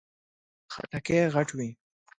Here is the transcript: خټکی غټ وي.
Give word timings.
خټکی 0.73 1.19
غټ 1.33 1.47
وي. 1.57 1.69